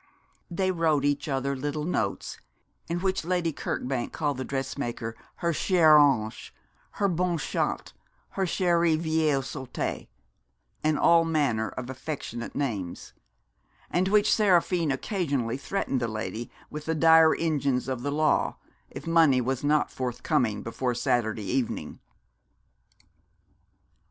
They 0.49 0.71
wrote 0.71 1.05
each 1.05 1.27
other 1.29 1.55
little 1.55 1.83
notes, 1.83 2.39
in 2.89 3.01
which 3.01 3.23
Lady 3.23 3.53
Kirkbank 3.53 4.11
called 4.11 4.37
the 4.37 4.43
dressmaker 4.43 5.15
her 5.45 5.53
cher 5.53 5.99
ange 5.99 6.51
her 6.93 7.07
bonne 7.07 7.37
chatte, 7.37 7.93
her 8.29 8.45
chère 8.45 8.97
vielle 8.99 9.43
sotte 9.43 10.07
and 10.83 10.97
all 10.97 11.23
manner 11.23 11.67
of 11.69 11.87
affectionate 11.87 12.55
names 12.55 13.13
and 13.91 14.07
in 14.07 14.11
which 14.11 14.33
Seraphine 14.33 14.91
occasionally 14.91 15.57
threatened 15.57 15.99
the 16.01 16.07
lady 16.07 16.49
with 16.71 16.85
the 16.85 16.95
dire 16.95 17.35
engines 17.35 17.87
of 17.87 18.01
the 18.01 18.09
law, 18.09 18.57
if 18.89 19.05
money 19.05 19.39
were 19.39 19.57
not 19.61 19.91
forthcoming 19.91 20.63
before 20.63 20.95
Saturday 20.95 21.43
evening. 21.45 21.99